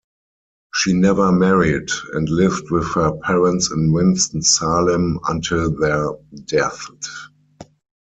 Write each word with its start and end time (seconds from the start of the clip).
She 0.73 0.93
never 0.93 1.31
married, 1.31 1.89
and 2.13 2.27
lived 2.27 2.71
with 2.71 2.87
her 2.95 3.11
parents 3.17 3.69
in 3.69 3.91
Winston-Salem 3.91 5.19
until 5.27 5.75
their 5.77 6.13
deaths. 6.45 7.29